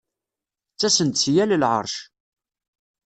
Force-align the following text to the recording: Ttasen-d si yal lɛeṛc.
Ttasen-d 0.73 1.15
si 1.19 1.31
yal 1.35 1.51
lɛeṛc. 1.61 1.95